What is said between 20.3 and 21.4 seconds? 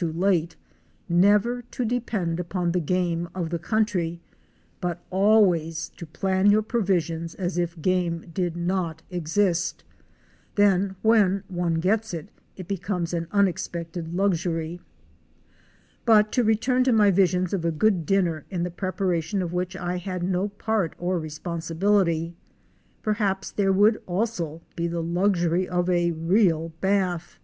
part or